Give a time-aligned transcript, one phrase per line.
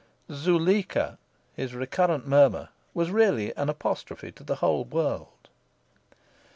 [0.31, 1.19] "Zuleika!"
[1.53, 5.47] his recurrent murmur, was really an apostrophe to the whole world.